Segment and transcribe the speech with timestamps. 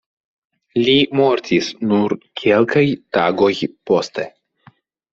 [0.87, 2.85] Li mortis nur kelkaj
[3.19, 3.55] tagoj
[3.91, 4.31] poste.